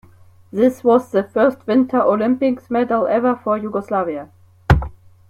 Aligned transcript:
This 0.51 0.83
was 0.83 1.11
the 1.11 1.21
first 1.21 1.67
Winter 1.67 2.01
Olympics 2.01 2.71
medal 2.71 3.05
ever 3.05 3.35
for 3.35 3.55
Yugoslavia. 3.59 4.31